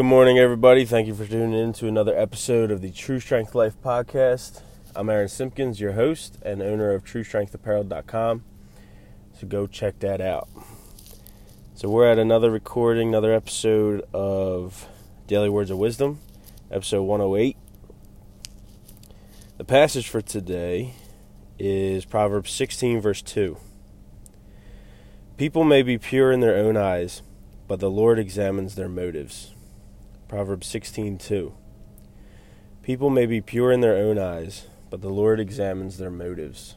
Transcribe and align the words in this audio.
Good 0.00 0.06
morning, 0.06 0.38
everybody. 0.38 0.86
Thank 0.86 1.08
you 1.08 1.14
for 1.14 1.26
tuning 1.26 1.52
in 1.52 1.74
to 1.74 1.86
another 1.86 2.18
episode 2.18 2.70
of 2.70 2.80
the 2.80 2.90
True 2.90 3.20
Strength 3.20 3.54
Life 3.54 3.74
podcast. 3.82 4.62
I'm 4.96 5.10
Aaron 5.10 5.28
Simpkins, 5.28 5.78
your 5.78 5.92
host 5.92 6.38
and 6.40 6.62
owner 6.62 6.92
of 6.92 7.04
TrueStrengthApparel.com. 7.04 8.42
So 9.38 9.46
go 9.46 9.66
check 9.66 9.98
that 9.98 10.22
out. 10.22 10.48
So 11.74 11.90
we're 11.90 12.10
at 12.10 12.18
another 12.18 12.50
recording, 12.50 13.08
another 13.08 13.34
episode 13.34 14.02
of 14.14 14.88
Daily 15.26 15.50
Words 15.50 15.70
of 15.70 15.76
Wisdom, 15.76 16.20
episode 16.70 17.02
108. 17.02 17.58
The 19.58 19.64
passage 19.64 20.08
for 20.08 20.22
today 20.22 20.94
is 21.58 22.06
Proverbs 22.06 22.50
16, 22.52 23.02
verse 23.02 23.20
2. 23.20 23.58
People 25.36 25.64
may 25.64 25.82
be 25.82 25.98
pure 25.98 26.32
in 26.32 26.40
their 26.40 26.56
own 26.56 26.78
eyes, 26.78 27.20
but 27.68 27.80
the 27.80 27.90
Lord 27.90 28.18
examines 28.18 28.76
their 28.76 28.88
motives. 28.88 29.52
Proverbs 30.30 30.68
16:2. 30.68 31.54
People 32.82 33.10
may 33.10 33.26
be 33.26 33.40
pure 33.40 33.72
in 33.72 33.80
their 33.80 33.96
own 33.96 34.16
eyes, 34.16 34.68
but 34.88 35.00
the 35.00 35.08
Lord 35.08 35.40
examines 35.40 35.98
their 35.98 36.08
motives. 36.08 36.76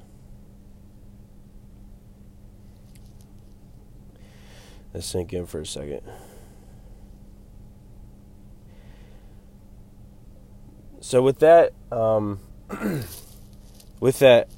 Let's 4.91 5.05
sink 5.05 5.33
in 5.33 5.45
for 5.45 5.59
a 5.59 5.67
second. 5.67 6.01
So 10.99 11.21
with 11.21 11.37
that, 11.37 11.73
um, 11.91 12.39
with 13.99 14.17
that, 14.17 14.49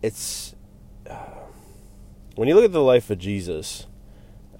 it's 0.00 0.54
uh, 1.10 1.14
when 2.36 2.48
you 2.48 2.54
look 2.54 2.64
at 2.64 2.72
the 2.72 2.80
life 2.80 3.10
of 3.10 3.18
Jesus 3.18 3.86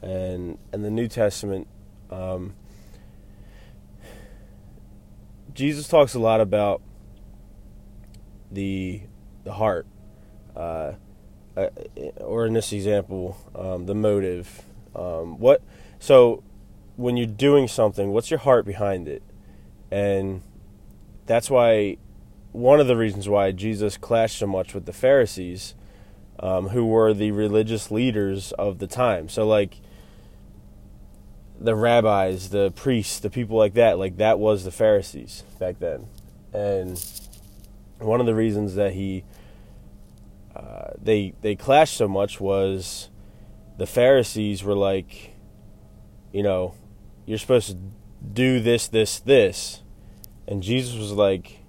and 0.03 0.59
and 0.71 0.85
the 0.85 0.91
New 0.91 1.09
Testament 1.09 1.67
um, 2.13 2.55
Jesus 5.55 5.89
talks 5.89 6.15
a 6.15 6.19
lot 6.19 6.41
about 6.41 6.83
the 8.51 9.03
the 9.45 9.53
heart, 9.53 9.87
uh, 10.57 10.93
uh, 11.57 11.69
or 12.19 12.47
in 12.47 12.53
this 12.53 12.73
example, 12.73 13.37
um, 13.55 13.87
the 13.87 13.95
motive. 13.95 14.63
Um, 14.95 15.39
what 15.39 15.63
so 15.99 16.43
when 16.97 17.17
you're 17.17 17.27
doing 17.27 17.69
something, 17.69 18.11
what's 18.11 18.31
your 18.31 18.41
heart 18.41 18.67
behind 18.67 19.09
it? 19.09 19.23
And 19.91 20.43
that's 21.27 21.51
why 21.51 21.97
one 22.53 22.81
of 22.81 22.87
the 22.87 22.97
reasons 22.97 23.29
why 23.29 23.53
Jesus 23.53 23.97
clashed 23.97 24.39
so 24.39 24.47
much 24.47 24.75
with 24.75 24.85
the 24.85 24.93
Pharisees, 24.93 25.75
um, 26.39 26.69
who 26.69 26.87
were 26.87 27.15
the 27.15 27.31
religious 27.31 27.91
leaders 27.91 28.53
of 28.53 28.79
the 28.79 28.87
time. 28.87 29.29
So 29.29 29.47
like 29.47 29.81
the 31.65 31.75
rabbis, 31.75 32.51
the 32.51 32.71
priests, 32.73 33.21
the 33.21 33.31
people 33.31 33.57
like 33.57 33.75
that, 33.75 33.99
like 33.99 34.17
that 34.17 34.39
was 34.39 34.65
the 34.65 34.71
Pharisees 34.71 35.45
back 35.59 35.79
then. 35.79 36.07
And 36.53 37.03
one 37.99 38.21
of 38.21 38.27
the 38.27 38.35
reasons 38.35 38.75
that 38.75 38.93
he 38.93 39.25
uh, 40.55 40.91
they 41.01 41.35
they 41.41 41.57
clashed 41.57 41.97
so 41.97 42.09
much 42.09 42.41
was 42.41 43.09
the 43.79 43.87
Pharisees 43.87 44.63
were 44.63 44.75
like, 44.75 45.35
you 46.33 46.43
know, 46.43 46.75
you're 47.27 47.39
supposed 47.39 47.69
to 47.69 47.79
do 48.33 48.61
this, 48.61 48.87
this, 48.89 49.19
this, 49.21 49.83
and 50.47 50.63
Jesus 50.63 50.97
was 50.97 51.13
like, 51.13 51.61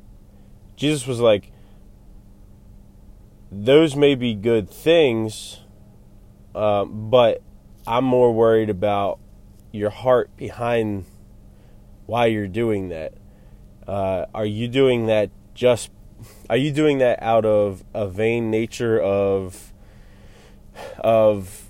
Jesus 0.76 1.08
was 1.08 1.20
like, 1.20 1.52
those 3.52 3.96
may 3.96 4.16
be 4.16 4.34
good 4.34 4.70
things, 4.70 5.60
uh, 6.54 6.86
but 6.86 7.42
I'm 7.88 8.04
more 8.04 8.34
worried 8.34 8.70
about 8.70 9.20
your 9.74 9.90
heart 9.90 10.30
behind 10.38 11.04
why 12.06 12.28
you're 12.28 12.48
doing 12.48 12.90
that. 12.90 13.14
Uh, 13.86 14.26
are 14.34 14.46
you 14.46 14.70
doing 14.70 15.08
that 15.08 15.30
just? 15.54 15.92
Are 16.50 16.56
you 16.56 16.72
doing 16.72 17.00
that 17.00 17.22
out 17.22 17.46
of 17.46 17.84
a 17.94 18.08
vain 18.08 18.50
nature 18.50 19.02
of 19.02 19.74
of? 21.00 21.70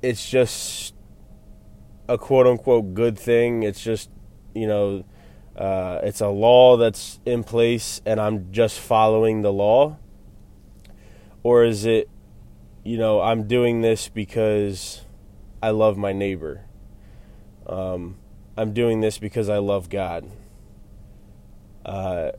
It's 0.00 0.28
just 0.28 0.94
a 2.08 2.16
quote 2.16 2.46
unquote 2.46 2.94
good 2.94 3.18
thing. 3.18 3.62
It's 3.62 3.82
just 3.82 4.08
you 4.54 4.66
know, 4.66 5.04
uh, 5.56 6.00
it's 6.02 6.20
a 6.20 6.28
law 6.28 6.76
that's 6.76 7.20
in 7.26 7.44
place, 7.44 8.00
and 8.06 8.20
I'm 8.20 8.52
just 8.52 8.78
following 8.80 9.42
the 9.42 9.52
law. 9.52 9.98
Or 11.42 11.64
is 11.64 11.84
it, 11.84 12.08
you 12.84 12.96
know, 12.96 13.20
I'm 13.20 13.48
doing 13.48 13.80
this 13.80 14.08
because 14.08 15.04
I 15.62 15.70
love 15.70 15.96
my 15.96 16.12
neighbor. 16.12 16.62
Um, 17.68 18.16
I'm 18.56 18.72
doing 18.72 19.00
this 19.00 19.18
because 19.18 19.48
I 19.48 19.58
love 19.58 19.88
God. 19.88 20.28
Uh, 21.86 22.32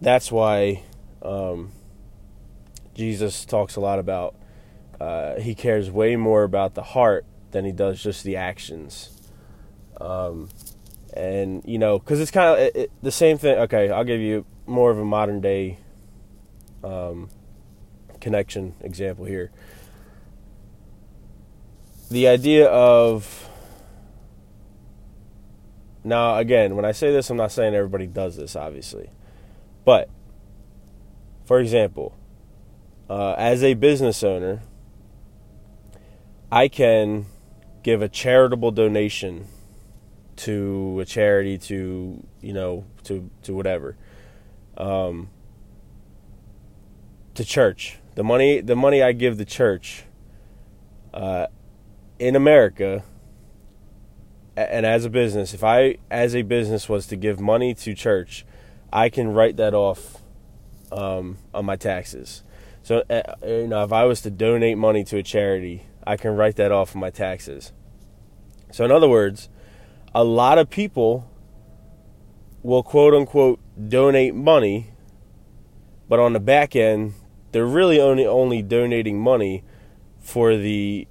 that's 0.00 0.32
why 0.32 0.82
um, 1.22 1.72
Jesus 2.94 3.44
talks 3.44 3.76
a 3.76 3.80
lot 3.80 3.98
about. 3.98 4.34
Uh, 4.98 5.38
he 5.38 5.54
cares 5.54 5.90
way 5.90 6.16
more 6.16 6.44
about 6.44 6.74
the 6.74 6.82
heart 6.82 7.26
than 7.50 7.66
he 7.66 7.72
does 7.72 8.02
just 8.02 8.24
the 8.24 8.36
actions. 8.36 9.10
Um, 10.00 10.48
and 11.12 11.62
you 11.66 11.78
know, 11.78 11.98
because 11.98 12.20
it's 12.20 12.30
kind 12.30 12.52
of 12.52 12.58
it, 12.58 12.76
it, 12.76 12.92
the 13.02 13.12
same 13.12 13.36
thing. 13.36 13.58
Okay, 13.58 13.90
I'll 13.90 14.04
give 14.04 14.20
you 14.20 14.46
more 14.66 14.90
of 14.90 14.98
a 14.98 15.04
modern 15.04 15.40
day 15.40 15.78
um, 16.82 17.28
connection 18.20 18.74
example 18.80 19.26
here 19.26 19.50
the 22.10 22.28
idea 22.28 22.66
of 22.68 23.48
now 26.04 26.36
again 26.36 26.74
when 26.74 26.84
i 26.84 26.92
say 26.92 27.12
this 27.12 27.28
i'm 27.30 27.36
not 27.36 27.52
saying 27.52 27.74
everybody 27.74 28.06
does 28.06 28.36
this 28.36 28.56
obviously. 28.56 29.10
But 29.84 30.10
for 31.44 31.60
example 31.60 32.16
uh, 33.08 33.34
as 33.38 33.62
a 33.62 33.74
business 33.74 34.22
owner 34.22 34.62
i 36.52 36.68
can 36.68 37.26
give 37.82 38.02
a 38.02 38.08
charitable 38.08 38.70
donation 38.70 39.46
to 40.36 41.00
a 41.00 41.04
charity 41.04 41.58
to 41.58 42.22
you 42.40 42.52
know 42.52 42.84
to 43.04 43.28
to 43.42 43.54
whatever. 43.54 43.96
Um, 44.76 45.30
to 47.34 47.44
church. 47.44 47.98
The 48.14 48.22
money 48.22 48.60
the 48.60 48.76
money 48.76 49.02
i 49.02 49.12
give 49.12 49.36
the 49.36 49.44
church 49.44 50.04
uh, 51.12 51.48
in 52.18 52.36
America, 52.36 53.04
and 54.56 54.84
as 54.84 55.04
a 55.04 55.10
business, 55.10 55.54
if 55.54 55.62
I, 55.62 55.98
as 56.10 56.34
a 56.34 56.42
business, 56.42 56.88
was 56.88 57.06
to 57.08 57.16
give 57.16 57.40
money 57.40 57.74
to 57.74 57.94
church, 57.94 58.44
I 58.92 59.08
can 59.08 59.32
write 59.32 59.56
that 59.56 59.74
off 59.74 60.22
um, 60.90 61.38
on 61.54 61.64
my 61.64 61.76
taxes. 61.76 62.42
So, 62.82 63.02
uh, 63.10 63.34
you 63.46 63.66
know, 63.66 63.84
if 63.84 63.92
I 63.92 64.04
was 64.04 64.20
to 64.22 64.30
donate 64.30 64.78
money 64.78 65.04
to 65.04 65.18
a 65.18 65.22
charity, 65.22 65.86
I 66.06 66.16
can 66.16 66.34
write 66.36 66.56
that 66.56 66.72
off 66.72 66.94
on 66.96 67.00
my 67.00 67.10
taxes. 67.10 67.72
So, 68.72 68.84
in 68.84 68.90
other 68.90 69.08
words, 69.08 69.48
a 70.14 70.24
lot 70.24 70.58
of 70.58 70.70
people 70.70 71.30
will 72.62 72.82
quote 72.82 73.14
unquote 73.14 73.60
donate 73.88 74.34
money, 74.34 74.92
but 76.08 76.18
on 76.18 76.32
the 76.32 76.40
back 76.40 76.74
end, 76.74 77.14
they're 77.52 77.66
really 77.66 78.00
only 78.00 78.26
only 78.26 78.62
donating 78.62 79.20
money 79.20 79.64
for 80.18 80.56
the 80.56 81.06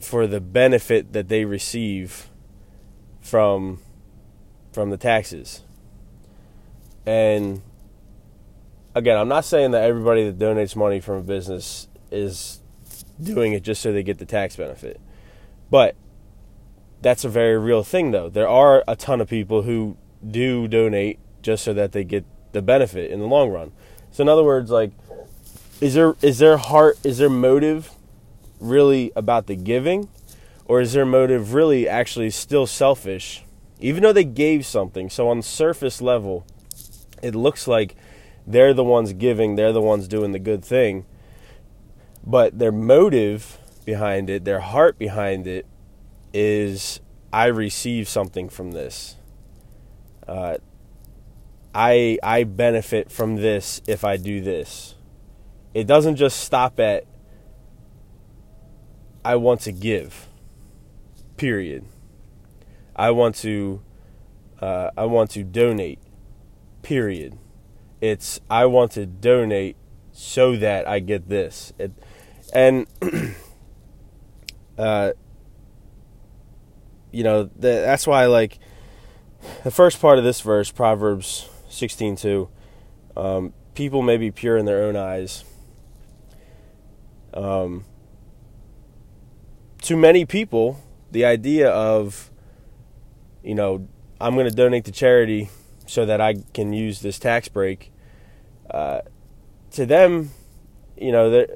for 0.00 0.26
the 0.26 0.40
benefit 0.40 1.12
that 1.12 1.28
they 1.28 1.44
receive 1.44 2.28
from 3.20 3.80
from 4.72 4.90
the 4.90 4.96
taxes. 4.96 5.62
And 7.06 7.62
again, 8.94 9.16
I'm 9.16 9.28
not 9.28 9.44
saying 9.44 9.70
that 9.70 9.84
everybody 9.84 10.30
that 10.30 10.38
donates 10.38 10.76
money 10.76 11.00
from 11.00 11.16
a 11.16 11.22
business 11.22 11.88
is 12.10 12.60
doing 13.22 13.52
it 13.52 13.62
just 13.62 13.80
so 13.80 13.92
they 13.92 14.02
get 14.02 14.18
the 14.18 14.26
tax 14.26 14.56
benefit. 14.56 15.00
But 15.70 15.96
that's 17.02 17.24
a 17.24 17.28
very 17.28 17.58
real 17.58 17.82
thing 17.82 18.10
though. 18.10 18.28
There 18.28 18.48
are 18.48 18.84
a 18.86 18.96
ton 18.96 19.20
of 19.20 19.28
people 19.28 19.62
who 19.62 19.96
do 20.28 20.68
donate 20.68 21.18
just 21.42 21.64
so 21.64 21.72
that 21.72 21.92
they 21.92 22.04
get 22.04 22.24
the 22.52 22.62
benefit 22.62 23.10
in 23.10 23.20
the 23.20 23.26
long 23.26 23.50
run. 23.50 23.72
So 24.10 24.22
in 24.22 24.28
other 24.28 24.44
words, 24.44 24.70
like 24.70 24.92
is 25.80 25.94
there 25.94 26.16
is 26.22 26.38
their 26.38 26.56
heart 26.56 26.98
is 27.04 27.18
their 27.18 27.30
motive 27.30 27.90
really 28.60 29.12
about 29.16 29.46
the 29.46 29.56
giving? 29.56 30.08
Or 30.64 30.80
is 30.80 30.92
their 30.92 31.06
motive 31.06 31.54
really 31.54 31.88
actually 31.88 32.30
still 32.30 32.66
selfish? 32.66 33.44
Even 33.78 34.02
though 34.02 34.12
they 34.12 34.24
gave 34.24 34.66
something. 34.66 35.10
So, 35.10 35.28
on 35.28 35.42
surface 35.42 36.00
level, 36.00 36.46
it 37.22 37.34
looks 37.34 37.68
like 37.68 37.94
they're 38.46 38.74
the 38.74 38.84
ones 38.84 39.12
giving, 39.12 39.56
they're 39.56 39.72
the 39.72 39.82
ones 39.82 40.08
doing 40.08 40.32
the 40.32 40.38
good 40.38 40.64
thing. 40.64 41.04
But 42.24 42.58
their 42.58 42.72
motive 42.72 43.58
behind 43.84 44.28
it, 44.30 44.44
their 44.44 44.60
heart 44.60 44.98
behind 44.98 45.46
it, 45.46 45.66
is 46.32 47.00
I 47.32 47.46
receive 47.46 48.08
something 48.08 48.48
from 48.48 48.72
this. 48.72 49.16
Uh, 50.26 50.56
I 51.74 52.18
I 52.22 52.44
benefit 52.44 53.12
from 53.12 53.36
this 53.36 53.82
if 53.86 54.04
I 54.04 54.16
do 54.16 54.40
this. 54.40 54.94
It 55.74 55.86
doesn't 55.86 56.16
just 56.16 56.40
stop 56.40 56.80
at 56.80 57.04
I 59.26 59.34
want 59.34 59.62
to 59.62 59.72
give. 59.72 60.28
Period. 61.36 61.84
I 62.94 63.10
want 63.10 63.34
to 63.36 63.82
uh, 64.60 64.92
I 64.96 65.04
want 65.06 65.30
to 65.30 65.42
donate. 65.42 65.98
Period. 66.82 67.36
It's 68.00 68.40
I 68.48 68.66
want 68.66 68.92
to 68.92 69.04
donate 69.04 69.76
so 70.12 70.54
that 70.54 70.86
I 70.86 71.00
get 71.00 71.28
this. 71.28 71.72
It, 71.76 71.90
and 72.52 72.86
uh, 74.78 75.10
you 77.10 77.24
know 77.24 77.50
that's 77.56 78.06
why 78.06 78.26
like 78.26 78.60
the 79.64 79.72
first 79.72 80.00
part 80.00 80.18
of 80.18 80.24
this 80.24 80.40
verse, 80.40 80.70
Proverbs 80.70 81.48
sixteen 81.68 82.14
two, 82.14 82.48
um, 83.16 83.54
people 83.74 84.02
may 84.02 84.18
be 84.18 84.30
pure 84.30 84.56
in 84.56 84.66
their 84.66 84.84
own 84.84 84.94
eyes. 84.94 85.42
Um, 87.34 87.86
to 89.86 89.96
many 89.96 90.24
people, 90.24 90.82
the 91.12 91.24
idea 91.24 91.70
of, 91.70 92.32
you 93.44 93.54
know, 93.54 93.86
I'm 94.20 94.34
going 94.34 94.48
to 94.48 94.54
donate 94.54 94.84
to 94.86 94.92
charity 94.92 95.48
so 95.86 96.04
that 96.06 96.20
I 96.20 96.42
can 96.52 96.72
use 96.72 97.02
this 97.02 97.20
tax 97.20 97.46
break, 97.46 97.92
uh, 98.68 99.02
to 99.70 99.86
them, 99.86 100.30
you 100.96 101.12
know, 101.12 101.46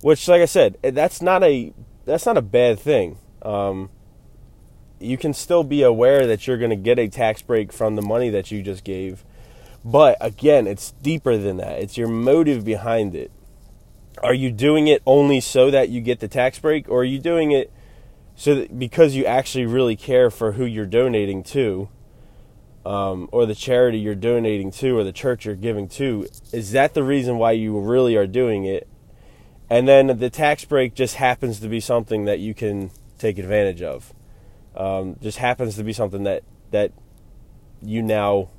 which, 0.00 0.26
like 0.26 0.40
I 0.40 0.46
said, 0.46 0.78
that's 0.82 1.20
not 1.20 1.42
a 1.42 1.74
that's 2.06 2.24
not 2.24 2.38
a 2.38 2.42
bad 2.42 2.80
thing. 2.80 3.18
Um, 3.42 3.90
you 4.98 5.18
can 5.18 5.34
still 5.34 5.62
be 5.62 5.82
aware 5.82 6.26
that 6.26 6.46
you're 6.46 6.56
going 6.56 6.70
to 6.70 6.76
get 6.76 6.98
a 6.98 7.08
tax 7.08 7.42
break 7.42 7.74
from 7.74 7.94
the 7.94 8.02
money 8.02 8.30
that 8.30 8.50
you 8.50 8.62
just 8.62 8.84
gave, 8.84 9.22
but 9.84 10.16
again, 10.18 10.66
it's 10.66 10.92
deeper 11.02 11.36
than 11.36 11.58
that. 11.58 11.78
It's 11.78 11.98
your 11.98 12.08
motive 12.08 12.64
behind 12.64 13.14
it. 13.14 13.30
Are 14.22 14.34
you 14.34 14.50
doing 14.50 14.86
it 14.86 15.02
only 15.06 15.40
so 15.40 15.70
that 15.70 15.88
you 15.88 16.00
get 16.00 16.20
the 16.20 16.28
tax 16.28 16.58
break, 16.58 16.88
or 16.88 17.00
are 17.00 17.04
you 17.04 17.18
doing 17.18 17.52
it 17.52 17.72
so 18.34 18.54
that 18.54 18.78
because 18.78 19.14
you 19.14 19.24
actually 19.24 19.66
really 19.66 19.96
care 19.96 20.30
for 20.30 20.52
who 20.52 20.64
you're 20.64 20.86
donating 20.86 21.42
to, 21.44 21.88
um, 22.84 23.28
or 23.32 23.46
the 23.46 23.54
charity 23.54 23.98
you're 23.98 24.14
donating 24.14 24.70
to, 24.72 24.96
or 24.96 25.04
the 25.04 25.12
church 25.12 25.46
you're 25.46 25.54
giving 25.54 25.88
to? 25.88 26.26
Is 26.52 26.72
that 26.72 26.94
the 26.94 27.02
reason 27.02 27.38
why 27.38 27.52
you 27.52 27.78
really 27.78 28.16
are 28.16 28.26
doing 28.26 28.64
it? 28.64 28.88
And 29.70 29.86
then 29.86 30.18
the 30.18 30.30
tax 30.30 30.64
break 30.64 30.94
just 30.94 31.14
happens 31.14 31.60
to 31.60 31.68
be 31.68 31.78
something 31.78 32.24
that 32.24 32.40
you 32.40 32.54
can 32.54 32.90
take 33.18 33.38
advantage 33.38 33.82
of. 33.82 34.12
Um, 34.76 35.16
just 35.22 35.38
happens 35.38 35.76
to 35.76 35.84
be 35.84 35.92
something 35.92 36.24
that 36.24 36.42
that 36.72 36.92
you 37.82 38.02
now 38.02 38.50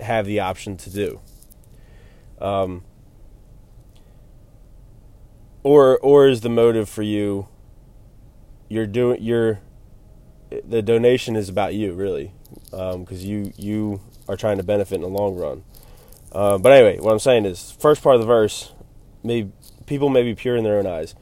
have 0.00 0.26
the 0.26 0.40
option 0.40 0.76
to 0.76 0.90
do. 0.90 1.20
Um, 2.40 2.82
or 5.66 5.98
or 5.98 6.28
is 6.28 6.42
the 6.42 6.48
motive 6.48 6.88
for 6.88 7.02
you 7.02 7.48
you're 8.68 8.86
doing 8.86 9.20
you're 9.20 9.58
the 10.64 10.80
donation 10.80 11.34
is 11.34 11.48
about 11.48 11.74
you 11.74 11.92
really 11.92 12.32
because 12.70 13.24
um, 13.24 13.28
you 13.28 13.52
you 13.56 14.00
are 14.28 14.36
trying 14.36 14.58
to 14.58 14.62
benefit 14.62 14.94
in 14.94 15.00
the 15.00 15.08
long 15.08 15.34
run. 15.36 15.64
Uh, 16.30 16.56
but 16.56 16.70
anyway 16.70 17.00
what 17.00 17.12
i'm 17.12 17.18
saying 17.18 17.44
is 17.44 17.72
first 17.80 18.00
part 18.00 18.14
of 18.14 18.20
the 18.20 18.26
verse 18.28 18.74
may 19.24 19.48
people 19.86 20.08
may 20.08 20.22
be 20.22 20.36
pure 20.36 20.54
in 20.56 20.62
their 20.62 20.78
own 20.78 20.86
eyes. 20.86 21.16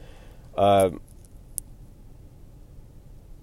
Uh, 0.54 0.90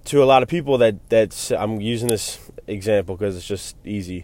to 0.06 0.22
a 0.22 0.26
lot 0.26 0.44
of 0.44 0.50
people 0.50 0.78
that 0.78 1.10
that's 1.10 1.50
i'm 1.52 1.82
using 1.82 2.10
this 2.10 2.52
example 2.68 3.16
because 3.16 3.36
it's 3.36 3.48
just 3.48 3.76
easy. 3.84 4.24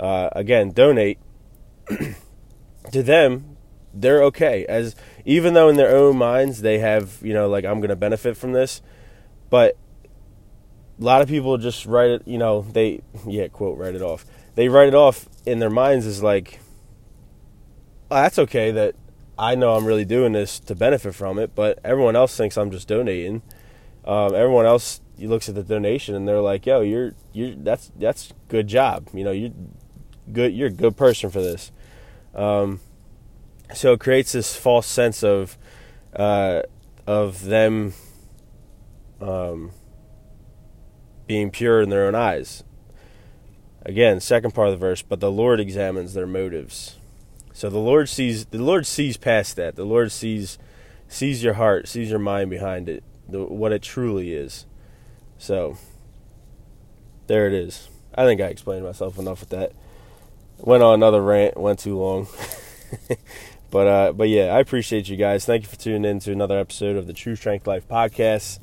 Uh, 0.00 0.30
again 0.32 0.70
donate 0.70 1.18
to 2.92 3.02
them 3.02 3.53
they're 3.94 4.22
okay. 4.24 4.66
As 4.66 4.94
even 5.24 5.54
though 5.54 5.68
in 5.68 5.76
their 5.76 5.94
own 5.94 6.16
minds 6.16 6.60
they 6.60 6.78
have 6.78 7.18
you 7.22 7.32
know 7.32 7.48
like 7.48 7.64
i'm 7.64 7.80
to 7.80 7.96
benefit 7.96 8.36
from 8.36 8.52
this 8.52 8.82
but 9.50 9.76
a 11.00 11.04
lot 11.04 11.22
of 11.22 11.28
people 11.28 11.56
just 11.58 11.86
write 11.86 12.10
it 12.10 12.22
you 12.26 12.38
know 12.38 12.62
they 12.62 13.00
yeah 13.26 13.48
quote 13.48 13.78
write 13.78 13.94
it 13.94 14.02
off. 14.02 14.24
They 14.54 14.68
write 14.68 14.88
it 14.88 14.94
off 14.94 15.28
in 15.44 15.58
their 15.58 15.70
minds 15.70 16.06
as 16.06 16.22
like 16.22 16.60
oh, 18.10 18.16
that's 18.16 18.38
okay 18.38 18.70
that 18.70 18.94
i 19.36 19.54
know 19.54 19.74
i'm 19.74 19.84
really 19.84 20.04
doing 20.04 20.32
this 20.32 20.60
to 20.60 20.76
benefit 20.76 21.12
from 21.12 21.40
it 21.40 21.54
but 21.56 21.78
everyone 21.84 22.14
else 22.14 22.36
thinks 22.36 22.56
i'm 22.56 22.70
just 22.70 22.88
donating. 22.88 23.42
Um, 24.04 24.34
everyone 24.34 24.66
else 24.66 25.00
looks 25.18 25.48
at 25.48 25.54
the 25.54 25.62
donation 25.62 26.14
and 26.14 26.28
they're 26.28 26.40
like 26.40 26.66
yo 26.66 26.80
you're 26.80 27.14
you're 27.32 27.54
that's 27.54 27.90
that's 27.98 28.32
good 28.48 28.68
job. 28.68 29.08
You 29.14 29.24
know 29.24 29.32
you're 29.32 29.52
good 30.32 30.52
you're 30.52 30.68
a 30.68 30.72
good 30.72 30.96
person 30.96 31.30
for 31.30 31.40
this. 31.40 31.72
Um, 32.34 32.80
so 33.72 33.92
it 33.92 34.00
creates 34.00 34.32
this 34.32 34.56
false 34.56 34.86
sense 34.86 35.22
of 35.22 35.56
uh, 36.14 36.62
of 37.06 37.44
them 37.44 37.94
um, 39.20 39.70
being 41.26 41.50
pure 41.50 41.80
in 41.80 41.88
their 41.88 42.06
own 42.06 42.14
eyes. 42.14 42.64
Again, 43.86 44.20
second 44.20 44.54
part 44.54 44.68
of 44.68 44.72
the 44.72 44.78
verse, 44.78 45.02
but 45.02 45.20
the 45.20 45.30
Lord 45.30 45.60
examines 45.60 46.14
their 46.14 46.26
motives. 46.26 46.96
So 47.52 47.70
the 47.70 47.78
Lord 47.78 48.08
sees 48.08 48.46
the 48.46 48.62
Lord 48.62 48.86
sees 48.86 49.16
past 49.16 49.56
that. 49.56 49.76
The 49.76 49.84
Lord 49.84 50.10
sees 50.10 50.58
sees 51.08 51.44
your 51.44 51.54
heart, 51.54 51.86
sees 51.88 52.10
your 52.10 52.18
mind 52.18 52.50
behind 52.50 52.88
it, 52.88 53.04
the, 53.28 53.44
what 53.44 53.72
it 53.72 53.82
truly 53.82 54.32
is. 54.34 54.66
So 55.38 55.76
there 57.26 57.46
it 57.46 57.52
is. 57.52 57.88
I 58.14 58.24
think 58.24 58.40
I 58.40 58.46
explained 58.46 58.84
myself 58.84 59.18
enough 59.18 59.40
with 59.40 59.50
that. 59.50 59.72
Went 60.58 60.82
on 60.82 60.94
another 60.94 61.22
rant, 61.22 61.56
went 61.56 61.78
too 61.78 61.98
long. 61.98 62.26
But 63.74 63.88
uh, 63.88 64.12
but 64.12 64.28
yeah, 64.28 64.54
I 64.54 64.60
appreciate 64.60 65.08
you 65.08 65.16
guys. 65.16 65.44
Thank 65.44 65.64
you 65.64 65.68
for 65.68 65.74
tuning 65.74 66.04
in 66.08 66.20
to 66.20 66.30
another 66.30 66.56
episode 66.56 66.94
of 66.94 67.08
the 67.08 67.12
True 67.12 67.34
Strength 67.34 67.66
Life 67.66 67.88
podcast. 67.88 68.60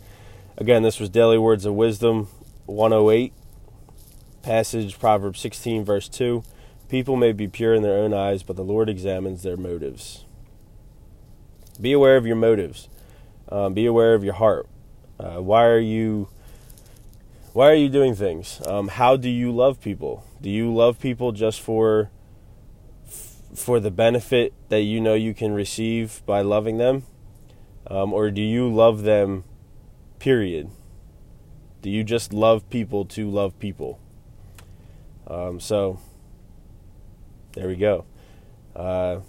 Again, 0.55 0.83
this 0.83 1.01
was 1.01 1.09
Daily 1.09 1.37
Words 1.37 1.65
of 1.65 1.73
Wisdom 1.73 2.29
108, 2.65 3.33
passage 4.41 4.97
Proverbs 4.97 5.41
16, 5.41 5.83
verse 5.83 6.07
2. 6.07 6.43
People 6.87 7.17
may 7.17 7.33
be 7.33 7.49
pure 7.49 7.73
in 7.73 7.83
their 7.83 7.97
own 7.97 8.13
eyes, 8.13 8.41
but 8.41 8.55
the 8.55 8.63
Lord 8.63 8.87
examines 8.87 9.43
their 9.43 9.57
motives. 9.57 10.23
Be 11.81 11.91
aware 11.91 12.15
of 12.15 12.25
your 12.25 12.37
motives. 12.37 12.87
Um, 13.49 13.73
be 13.73 13.85
aware 13.85 14.13
of 14.13 14.23
your 14.23 14.35
heart. 14.35 14.69
Uh, 15.19 15.41
why 15.41 15.65
are 15.65 15.77
you 15.77 16.29
why 17.51 17.69
are 17.69 17.75
you 17.75 17.89
doing 17.89 18.15
things? 18.15 18.65
Um, 18.65 18.87
how 18.87 19.17
do 19.17 19.27
you 19.27 19.51
love 19.51 19.81
people? 19.81 20.23
Do 20.41 20.49
you 20.49 20.73
love 20.73 21.01
people 21.01 21.33
just 21.33 21.59
for 21.59 22.09
for 23.53 23.80
the 23.80 23.92
benefit 23.92 24.53
that 24.69 24.81
you 24.81 25.01
know 25.01 25.13
you 25.13 25.33
can 25.33 25.53
receive 25.53 26.21
by 26.25 26.42
loving 26.42 26.77
them? 26.77 27.03
Um, 27.88 28.13
or 28.13 28.31
do 28.31 28.42
you 28.42 28.71
love 28.71 29.03
them, 29.03 29.44
period? 30.19 30.69
Do 31.81 31.89
you 31.89 32.03
just 32.03 32.31
love 32.31 32.69
people 32.69 33.06
to 33.06 33.30
love 33.30 33.57
people? 33.59 33.99
Um, 35.28 35.59
so, 35.59 35.99
there 37.54 37.68
we 37.68 37.75
go. 37.75 38.06
Uh, 38.75 39.19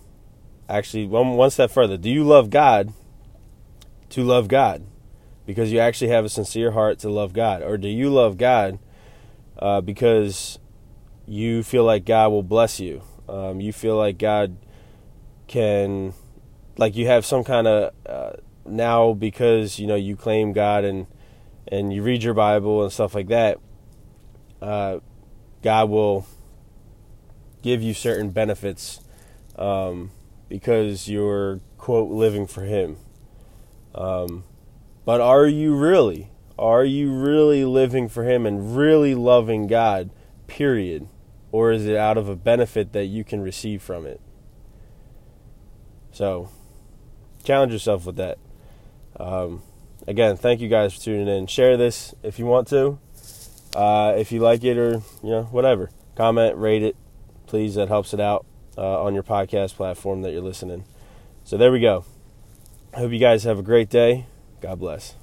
actually, 0.68 1.06
one, 1.06 1.30
one 1.30 1.50
step 1.50 1.70
further. 1.70 1.96
Do 1.96 2.10
you 2.10 2.24
love 2.24 2.50
God 2.50 2.92
to 4.10 4.22
love 4.22 4.48
God? 4.48 4.84
Because 5.46 5.72
you 5.72 5.80
actually 5.80 6.10
have 6.10 6.24
a 6.24 6.28
sincere 6.28 6.72
heart 6.72 6.98
to 7.00 7.10
love 7.10 7.32
God? 7.32 7.62
Or 7.62 7.76
do 7.76 7.88
you 7.88 8.10
love 8.10 8.36
God 8.36 8.78
uh, 9.58 9.80
because 9.80 10.58
you 11.26 11.62
feel 11.62 11.84
like 11.84 12.04
God 12.04 12.30
will 12.30 12.42
bless 12.42 12.78
you? 12.78 13.02
Um, 13.32 13.62
you 13.62 13.72
feel 13.72 13.96
like 13.96 14.18
God 14.18 14.58
can, 15.46 16.12
like 16.76 16.94
you 16.96 17.06
have 17.06 17.24
some 17.24 17.44
kind 17.44 17.66
of 17.66 17.94
uh, 18.04 18.32
now 18.66 19.14
because 19.14 19.78
you 19.78 19.86
know 19.86 19.94
you 19.94 20.16
claim 20.16 20.52
God 20.52 20.84
and 20.84 21.06
and 21.66 21.94
you 21.94 22.02
read 22.02 22.22
your 22.22 22.34
Bible 22.34 22.82
and 22.82 22.92
stuff 22.92 23.14
like 23.14 23.28
that. 23.28 23.58
Uh, 24.60 24.98
God 25.62 25.88
will 25.88 26.26
give 27.62 27.82
you 27.82 27.94
certain 27.94 28.30
benefits 28.30 29.00
um, 29.56 30.10
because 30.50 31.08
you're 31.08 31.60
quote 31.78 32.10
living 32.10 32.46
for 32.46 32.64
Him. 32.64 32.98
Um, 33.94 34.44
but 35.06 35.22
are 35.22 35.46
you 35.46 35.74
really? 35.74 36.28
Are 36.58 36.84
you 36.84 37.10
really 37.10 37.64
living 37.64 38.10
for 38.10 38.24
Him 38.24 38.44
and 38.44 38.76
really 38.76 39.14
loving 39.14 39.68
God? 39.68 40.10
Period 40.46 41.08
or 41.52 41.70
is 41.70 41.86
it 41.86 41.96
out 41.96 42.16
of 42.18 42.28
a 42.28 42.34
benefit 42.34 42.92
that 42.92 43.04
you 43.04 43.22
can 43.22 43.40
receive 43.40 43.82
from 43.82 44.06
it? 44.06 44.20
So, 46.10 46.48
challenge 47.44 47.72
yourself 47.72 48.06
with 48.06 48.16
that. 48.16 48.38
Um, 49.18 49.62
again, 50.08 50.36
thank 50.36 50.60
you 50.60 50.68
guys 50.68 50.94
for 50.94 51.00
tuning 51.00 51.28
in. 51.28 51.46
Share 51.46 51.76
this 51.76 52.14
if 52.22 52.38
you 52.38 52.46
want 52.46 52.68
to. 52.68 52.98
Uh, 53.74 54.14
if 54.16 54.32
you 54.32 54.40
like 54.40 54.64
it 54.64 54.76
or 54.76 55.02
you 55.22 55.30
know 55.30 55.44
whatever, 55.44 55.90
comment, 56.14 56.56
rate 56.56 56.82
it, 56.82 56.96
please. 57.46 57.74
That 57.76 57.88
helps 57.88 58.12
it 58.12 58.20
out 58.20 58.44
uh, 58.76 59.02
on 59.02 59.14
your 59.14 59.22
podcast 59.22 59.74
platform 59.74 60.22
that 60.22 60.32
you're 60.32 60.42
listening. 60.42 60.84
So 61.44 61.56
there 61.56 61.72
we 61.72 61.80
go. 61.80 62.04
I 62.94 62.98
hope 62.98 63.12
you 63.12 63.18
guys 63.18 63.44
have 63.44 63.58
a 63.58 63.62
great 63.62 63.88
day. 63.88 64.26
God 64.60 64.78
bless. 64.78 65.14